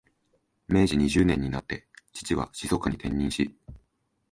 [0.67, 3.55] 明治二十年になって、父は静岡に転任し、